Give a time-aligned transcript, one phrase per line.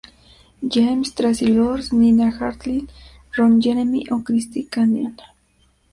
[0.67, 2.87] James, Traci Lords, Nina Hartley,
[3.37, 5.15] Ron Jeremy o Christy Canyon.